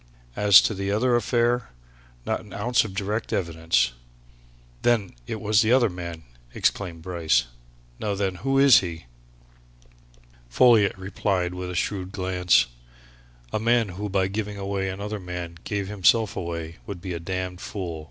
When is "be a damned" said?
16.99-17.61